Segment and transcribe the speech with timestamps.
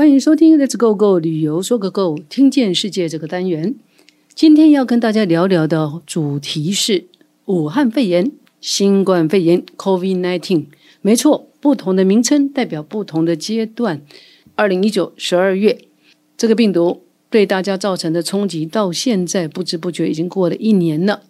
[0.00, 3.74] 欢迎收听 Let's Go Go 旅游说个够，听见世界这个单元。
[4.34, 7.04] 今天要跟大家聊聊的主题是
[7.44, 8.32] 武汉肺炎、
[8.62, 10.64] 新冠肺炎 （COVID-19）。
[11.02, 14.00] 没错，不同的名称代表不同的阶段。
[14.54, 15.84] 二零一九十二月，
[16.34, 21.24] 这个病毒对大家造成的冲击，到现在不知不觉已经过了一年了。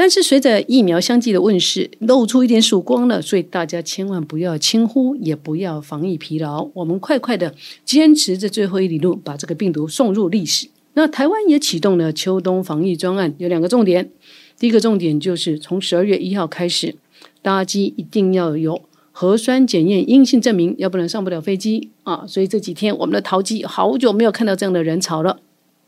[0.00, 7.54] 但是随着疫苗相继的问世，露出一点曙光了，所以大家千万不要轻忽，也不要防疫疲劳，我们快快的
[7.84, 10.68] 坚持这最后一里路，把这个病毒送入历史。
[10.94, 14.10] 那台湾也启动了秋冬防疫专案，有两个重点。
[14.58, 16.96] 第一个重点就是从十二月一号开始，
[17.42, 18.80] 搭机一定要有
[19.12, 22.24] 核酸检验阴性证明，要不然上不了飞机啊。
[22.26, 25.40] 所以这几天我们的淘机好久没有看到这样的人潮了。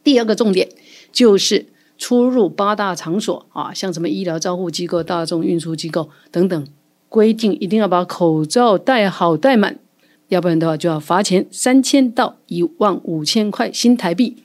[0.04, 0.68] 第二个重点
[1.10, 1.71] 就是。
[2.02, 6.66] 出入八大场所啊，像什么医疗照护机构、大众运输机构等等，
[7.08, 9.78] 规定一定要把口罩戴好戴满，
[10.26, 14.42] 要不然的话就要罚钱三千到一万五千块新台币。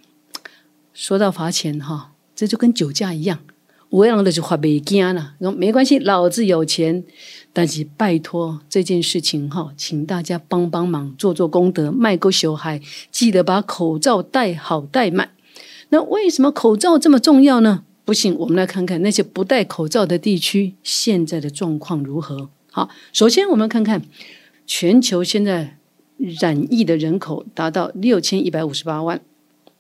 [0.94, 3.40] 说到罚钱哈，这就跟酒驾一样，
[3.90, 7.04] 我让的就话没惊了，说没关系，老子有钱。
[7.52, 12.80] 但是拜托这件事情哈，请大家帮帮忙，做做功德，卖个小孩，
[13.10, 15.32] 记得把口罩戴好戴满。
[15.90, 17.84] 那为什么口罩这么重要呢？
[18.04, 22.50] 不信，我们来看看那些不戴口罩的地区现在的状况如何。
[22.72, 24.02] 好，首先我们看看
[24.66, 25.78] 全球现在
[26.18, 29.22] 染疫的人口达到六千一百五十八万，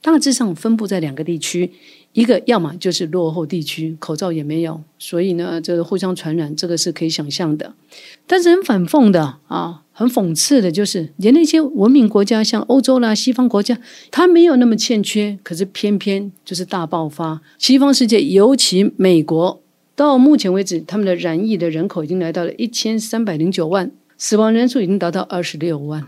[0.01, 1.71] 大致上分布在两个地区。
[2.13, 7.75] 一个要么就是落后地区，口罩也没有，所以呢，这个互相传染，这个是可以想象的。
[8.25, 13.77] 但是很反讽的啊，很讽刺的就是，连那些文明国家，像欧洲啦、西方国家，
[14.09, 17.39] 它没有那么欠缺，可是偏偏就是大爆发。
[17.59, 19.61] 西方世界，尤其美国，
[19.95, 26.07] 到目前为止，他们的染疫的人口已经来到了一千三百零九万，死亡人数已经达到二十六万。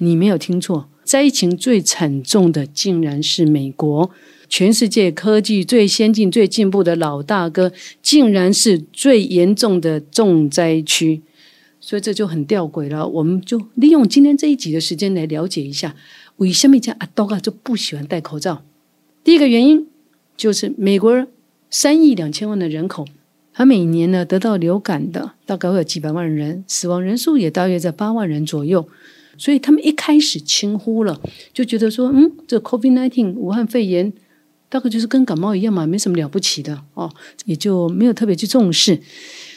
[0.00, 4.10] 你没有听错，灾情最惨重的竟然是美国。
[4.46, 11.22] 全世界科技最先进、最进步的老大哥，竟然是最严重的重灾区，
[11.80, 13.08] 所以这就很吊诡了。
[13.08, 15.96] 我们就利用今天这一集的时间来了解一下，
[16.36, 18.62] 为什么家阿多啊就不喜欢戴口罩？
[19.24, 19.86] 第一个原因
[20.36, 21.26] 就是美国
[21.70, 23.06] 三亿两千万的人口，
[23.54, 28.88] 他每年呢得到流感的大概会有几百万人，死亡人数也大约在八万人左右，
[29.38, 31.18] 所以他们一开始轻忽了，
[31.54, 34.12] 就觉得说，嗯，这 COVID-19 武汉肺炎。
[34.70, 37.10] 大概就是跟感冒一样嘛，没什么了不起的哦，
[37.46, 39.00] 也就没有特别去重视。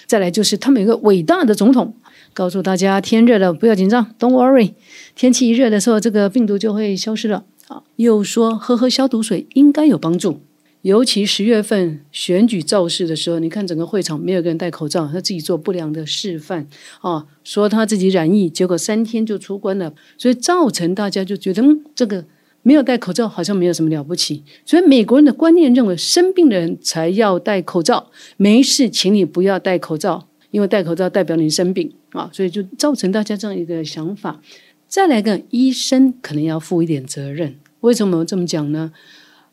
[0.07, 1.93] 再来就是他们有个伟大的总统，
[2.33, 4.71] 告诉大家天热了不要紧张，Don't worry，
[5.13, 7.83] 天气一热的时候，这个病毒就会消失了啊。
[7.97, 10.39] 又说喝喝消毒水应该有帮助，
[10.81, 16.67] 尤其十月份选举造势的时候，你看整个会场没有个人戴口罩，他自己做不良的示范
[17.01, 22.25] 啊，说他自己染疫，结果三天就出关了，所以造成大家就觉得嗯这个。
[22.63, 34.39] 没有戴口罩好像没有什么了不起，所以美国人的观念认为生病的人才要戴口罩，没事，请你不要戴口罩，因为戴口罩代表你生病啊，所以就造成大家这样一个想法。
[34.87, 38.91] 再来个医生可能要负一点责任，为什么这么讲呢？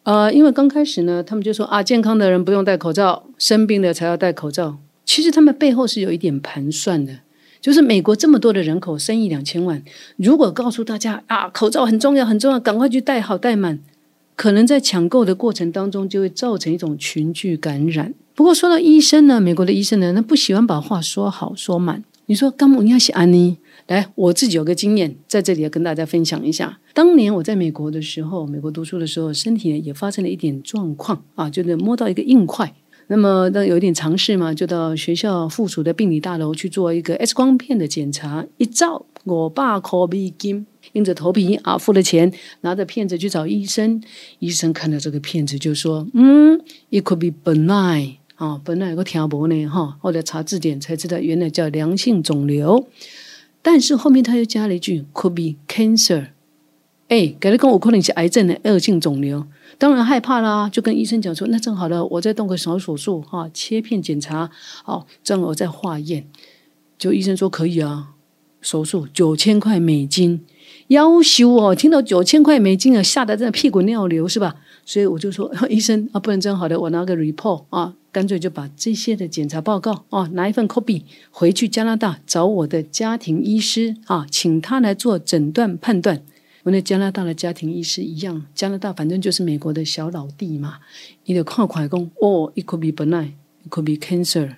[0.09, 4.79] 呃，因为刚开始呢，他们就说啊，健康的人不用戴口罩，生病的才要戴口罩。
[5.05, 7.19] 其实他们背后是有一点盘算的。
[7.61, 9.83] 就是美国这么多的人口，三亿两千万，
[10.17, 13.81] 如果告诉大家啊，口罩很重要，很重要，赶快去戴好戴满，
[14.35, 18.15] 可能在抢购的过程当中就会造成一种群聚感染。
[18.35, 22.03] 不过说到医生呢，美国的医生呢，那不喜欢把话说好说满。
[22.31, 23.57] 你说干姆尼亚西安妮，
[23.87, 26.79] 来，我自己有个经验，在这里要跟大家分享一下。
[26.93, 32.75] 当年我在美国的时候，美国读书的时候，身体呢也发生了一点状况啊，就是摸到一个硬块。
[33.07, 38.45] 那么，那有一点尝试嘛，就到学校附属的病理大楼去做一个 X 光片的检查。
[38.59, 44.03] 一照，我爸可比金，硬着头皮啊，付了钱，拿着片子去找医生。
[44.41, 46.61] 医生看到这个片子就说：“嗯
[46.91, 52.89] ，it could be benign 啊，本来有个条薄呢哈。”后来查字典才知道，原来叫良性肿瘤。
[53.61, 56.29] 但是后面他又加了一句：“could be cancer。”
[57.09, 59.47] 哎，给他跟我可能是癌症的恶性肿瘤。
[59.79, 64.51] 当然害怕啦，就跟医生讲说：“那正好了，我再动个小手术哈，切片检查，
[64.85, 66.27] 哦，正好再化验。”
[66.99, 68.11] 就医生说可以啊，
[68.61, 70.45] 手术九千块美金，
[70.89, 71.75] 要修哦。
[71.75, 74.57] 听到九千块美金啊，吓得真的屁滚尿流是吧？
[74.89, 86.23] 所以我就说 医生啊，不能正好的，我拿个 report 啊，干脆就把这些的检查报告啊，拿一份 copy 回去加拿大找我的家庭医师啊，请他来做诊断判断。
[86.63, 90.79] 我那加拿大的家庭医师一样，加拿大反正就是美国的小老弟嘛。
[91.27, 94.57] 你得看快工哦，it could be benign，it could be cancer。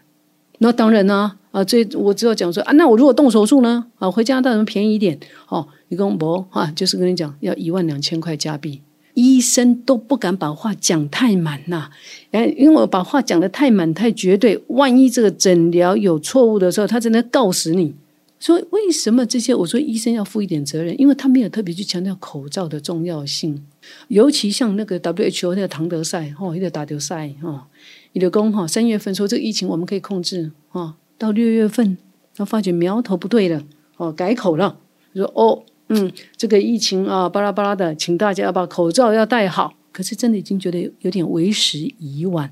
[0.59, 5.19] 那当然啦，啊，这我只有讲说啊，那我如果动手术呢，啊，回加拿大能便宜一点
[5.49, 5.67] 哦。
[5.89, 8.81] 你跟我啊，就是跟你讲要一万两千块加币，
[9.15, 11.91] 医生都不敢把话讲太满呐，
[12.31, 17.95] 哎，因为我把话讲的太满太绝对，万一这个诊疗有错误的时候，他真的告死你。
[18.43, 20.99] 所以为什么这些我说医生要负一点责任？
[20.99, 23.63] 因为他没有特别去强调口罩的重要性，
[24.09, 27.65] 尤其像那个 WHO 那个唐德赛哦，一个打德赛哦，
[28.13, 31.99] 你的工哈三月份说这个疫情我们可以控制啊，到六月份
[32.35, 33.63] 他发觉苗头不对了
[33.99, 34.79] 哦，改口了，
[35.15, 39.75] 说哦嗯这个疫情啊巴拉巴拉的，请大家要把口罩要戴好。
[39.93, 42.51] 可是真的已经觉得有点为时已晚，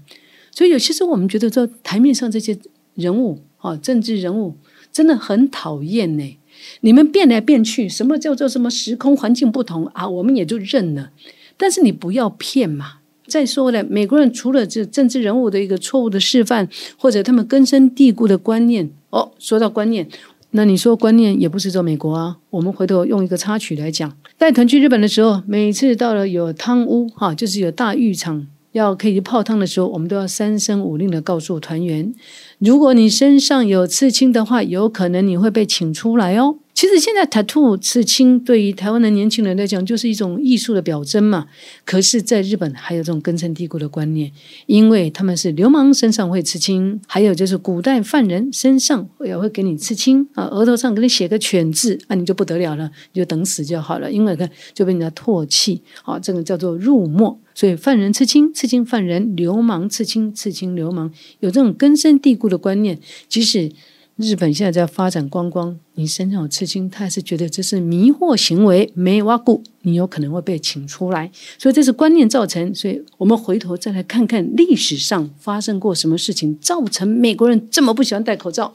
[0.51, 2.59] 所以有些时候我们觉得说台面上这些
[2.95, 4.55] 人物啊政治人物。
[4.91, 6.39] 真的很讨厌呢！
[6.81, 10.09] 你们变来变去，什么叫做什么时空环境不同啊？
[10.09, 11.11] 我们也就认了。
[11.59, 12.95] 但是你不要骗嘛！
[13.27, 20.09] 再说了，美国人除了这政治人物的一个错误的示范，或者他们根深蒂固的观念哦，说到观念，
[20.53, 22.39] 那你说观念也不是说美国啊。
[22.51, 28.47] 我们回头用一个插曲来讲，带团去日本的时候，每次到了有汤屋哈，就是有大浴场。
[28.73, 32.15] 要可以泡汤的时候，我们都要三声五令的告诉团员：
[32.59, 36.57] 如果你身上有刺青的话，有可能你会被请出来哦。
[36.79, 41.49] 其实现在 tattoo 刺青对于台湾的年轻人来讲，就是一种艺术的表征嘛。
[41.85, 44.31] 可是，在日本还有这种根深蒂固的观念，
[44.67, 57.41] 因为他们是流氓身上会刺青，还有就是古代犯人身上也会给你刺青啊，额头上给你写个犬字，啊，你就不得了了，你就等死就好了，因为看就被人家唾弃啊，这个叫做入墨。
[57.57, 61.13] 所以犯人刺青，刺青犯人；流氓刺青，刺青流氓。
[61.41, 63.73] 有这种根深蒂固的观念，即使。
[64.19, 72.75] 日本现在在发展观光，你身上有刺青，他还是觉得这是迷惑行为，没挖固，你有可能会被请出来，所以这是观念造成。
[72.75, 78.75] 所以我们回头再来看看历史上发生过什么事情，造成美国人这么不喜欢戴口罩。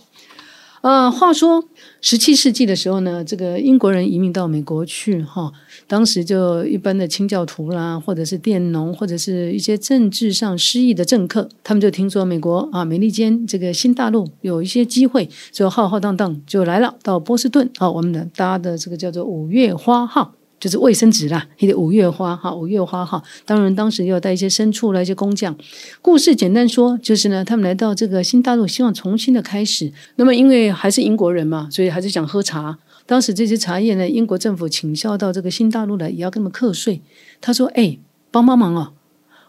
[0.83, 1.63] 呃，话说
[2.01, 5.49] 十七世纪的时候呢，这个英国人移民到美国去，哈，
[5.87, 20.33] 当时就一般的清教徒啦，或者是佃农，或者是一些政治上失意的政客，他们就听说美国啊，美利坚这个新大陆有一些机会，就浩浩荡荡就来了，到波士顿啊，我们的搭的这个叫做五月花号。
[20.63, 23.21] 就是卫生纸啦，一个五月花哈，五月花哈。
[23.45, 25.53] 当然，当时要带一些牲畜来，一些工匠。
[26.01, 29.91] 故事简单说，就是呢，他们来到这个新大陆，希望重新的开始。
[30.15, 32.77] 那么，因为还是英国人嘛，所以还是想喝茶。
[33.05, 37.01] 当时这些茶叶呢，英国政府请销到这个新大陆来，也要跟他们课税。
[37.41, 37.99] 他说：“哎，
[38.31, 38.93] 帮帮忙啊！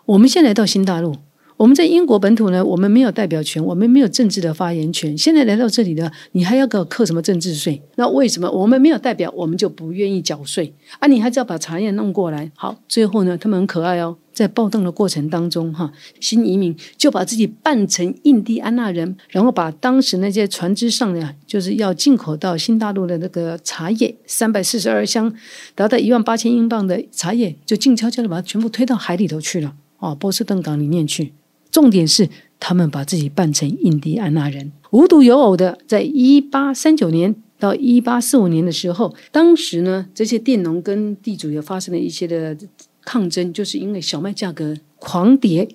[0.06, 1.14] 我们先来到新大陆。”
[1.56, 5.16] 我们在英国本土呢，我们没有代表权，我们没有政治的发言权。
[5.16, 7.80] 现在来到这里呢，你还要给我扣什么政治税？
[7.94, 11.06] 那为什么我们没有代表，我们就不愿意缴税啊？
[11.06, 12.50] 你还是要把茶叶弄过来。
[12.56, 25.32] 好，最后呢，他们很可爱哦，在暴动的过程当中，哈，新移民就把自己扮成印第安纳人，然后把当时那些船只上呢，就是要进口到新大陆的那个茶叶，三百四十二箱，
[25.76, 31.32] 达到一万八千英镑的茶叶，就静悄悄的把它全部推到海里头去了，哦，波士顿港里面去。
[31.74, 32.28] 重点是，
[32.60, 34.70] 他们把自己扮成印第安纳人。
[34.92, 42.56] 无独有偶的，在一八三九年到一八四五年的时候，当时呢，这些佃农跟地主也发生了一些的
[43.04, 45.66] 抗争，就是因为小麦价格狂跌，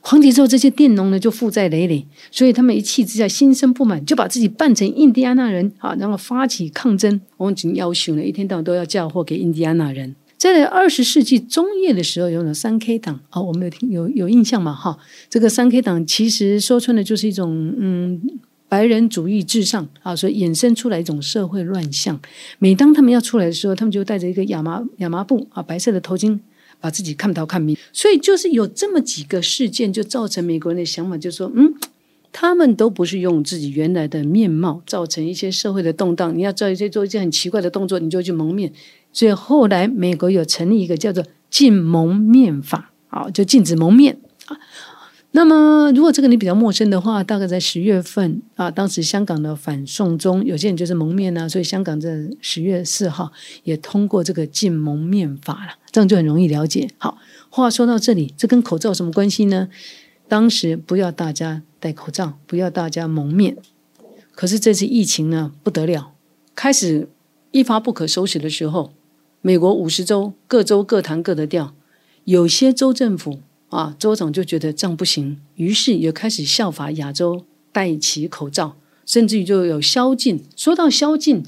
[0.00, 7.20] 狂跌之后，这些佃农呢就负债累累，所以他们一气之下心生不满，就把自己扮成印第安纳人啊，然后发起抗争。
[7.36, 10.16] 我们已经要求了，一天到晚都要嫁祸给印第安纳人。
[10.52, 14.74] 在二十世纪中叶的时候，有了三 K 党啊，我们有听有有印象嘛？
[14.74, 14.98] 哈，
[15.30, 18.20] 这个三 K 党其实说穿了就是一种嗯
[18.68, 22.20] 白人主义至上啊，所以衍生出来一种社会乱象。
[22.58, 26.38] 每当他们要出来的时候，他们就带着一个亚麻亚麻布啊，白色的头巾，
[26.78, 27.74] 把自己看头看明。
[27.90, 31.72] 所以就是有这么几个事件，就造成美国人的想法，就是说嗯，
[32.30, 36.36] 他们都不是用自己原来的面貌，造成一些社会的动荡。
[36.36, 38.70] 你要做一些做一些很奇怪的动作，你就去蒙面。
[39.14, 44.58] 所以后来美国有成立一个叫做禁蒙面法，啊，就禁止蒙面啊。
[45.36, 53.32] 那么如果这个你比较陌生的话，大概在十月份啊，当时香港的反送中，有些人就是蒙面呢，所以香港在十月四号
[53.64, 56.88] 也通过这个禁蒙面法了，这样就很容易了解。
[56.98, 57.18] 好，
[57.50, 59.68] 话说到这里，这跟口罩有什么关系呢？
[60.28, 63.56] 当时不要大家戴口罩，不要大家蒙面，
[64.34, 66.12] 可是这次疫情呢不得了，
[66.54, 67.08] 开始
[67.50, 68.92] 一发不可收拾的时候。
[69.46, 71.74] 美国五十州，各州各谈各的调，
[72.24, 80.42] 有些州政府啊，州长就觉得这样不行，于是也开始效法亚洲戴起口罩，甚至于就有宵禁。
[80.56, 81.44] 说到宵禁，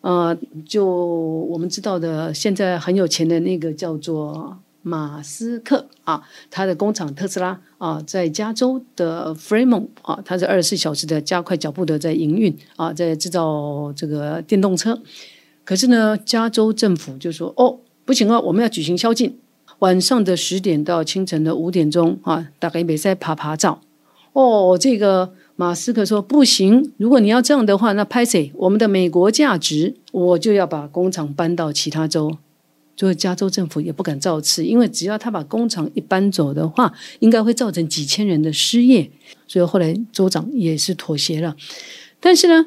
[0.00, 0.36] 呃，
[0.68, 15.00] 就我们知道的，现在很有钱的那个叫做马斯克啊，他的工厂特斯拉啊，在加州的 f r e m o n 啊，他是二十四小时的加快脚步的在营运啊，在制造这个电动车。
[15.64, 19.38] 可是呢，加州政府就说：“哦，不行哦，我们要举行宵禁，
[19.80, 23.80] 晚上的十点到清晨的五点钟啊，大概别再爬爬照。”
[24.32, 28.52] 哦，这个马斯克说不行，如果你要这样的话，那拍谁？
[28.54, 32.36] 我们的美国价值，我就要把工厂搬到其他州。
[32.96, 39.10] 所以加州政府也不敢造次，因为只要他把工厂一搬走的话，应该会造成几千人的失业。
[39.48, 41.56] 所以后来州长也是妥协了。
[42.20, 42.66] 但是呢，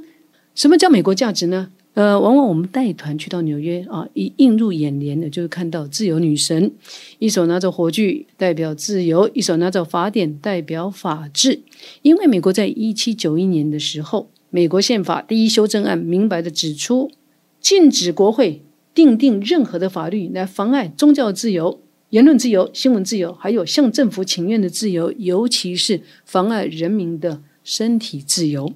[0.56, 1.70] 什么叫美国价值呢？
[1.94, 6.72] 呃，往往我们带团去到纽约啊，一映入眼帘的就是看到自由女神，
[7.20, 11.62] 一手拿着火炬代表自由，一手拿着法典代表法治。
[12.02, 17.12] 因为美国在一七九一年的时候，美国宪法第一修正案明白的指出，
[17.60, 18.62] 禁止国会。
[18.96, 21.80] 定定任何的法律来妨碍宗教自由、
[22.12, 28.72] 言论自由、新闻自由，还有向政府请愿的自由，尤其是妨碍人民的身体自由。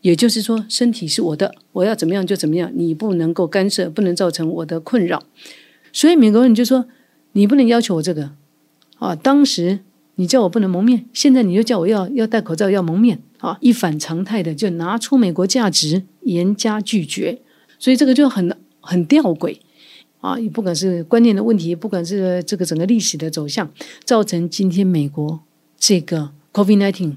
[0.00, 5.22] 也就是说，身体是我的，我要怎么样就怎么样，你不能够干涉，不能造成我的困扰。
[5.92, 6.86] 所以美国人就说
[7.32, 8.32] ：“你不能要求我这个
[8.98, 9.80] 啊！”当时
[10.16, 13.56] 你叫我不能蒙面，现在你又叫我要要戴口罩、要蒙面啊！
[13.60, 17.40] 一反常态的就拿出美国价值，严加拒绝。
[17.78, 18.54] 所以这个就很。
[18.86, 19.56] 很吊诡
[20.20, 20.36] 啊！
[20.52, 23.72] 不管是观念的问题，不管是这个整个历史的走向，
[24.04, 25.40] 造成今天美国
[25.78, 27.14] 这个 COVID-19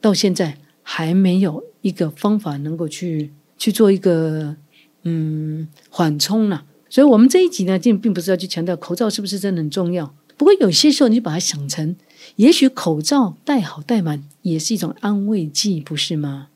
[0.00, 4.54] 到现在还没有一个方法能够去去做一个
[5.02, 6.62] 嗯缓冲呢。
[6.88, 10.14] 所以，我们这一集呢，并并不是要去强调口罩是不是真的很重要。
[10.36, 11.96] 不过，有些时候你把它想成，
[12.36, 16.48] 也许口罩戴好戴满也是一种安慰剂，不是吗？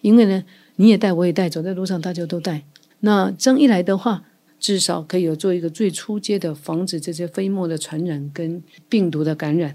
[0.00, 0.44] 因为呢，
[0.76, 2.64] 你也戴，我也戴，走在路上大家都戴。
[3.00, 4.22] 那这样一来的话，
[4.60, 9.74] 至少可以有做一个最初阶的防止这些飞沫的传染跟病毒的感染。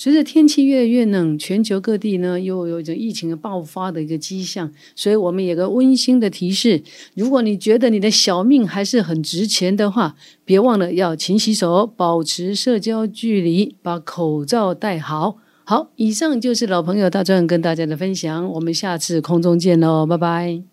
[0.00, 6.82] 随着天气越来越冷，全球各地呢又有一种疫情的爆发的一个迹象，所以我们有个温馨的提示：
[7.14, 15.36] 如果你觉得你的小命还是很值钱的话，别忘了要勤洗手，保持社交距离，把口罩戴好。
[15.64, 20.69] 好，以上就是老朋友大壮跟大家的分享，我们下次空中见喽，拜拜。